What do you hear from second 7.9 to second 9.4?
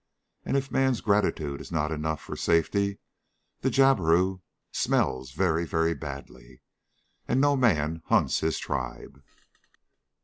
hunts his tribe.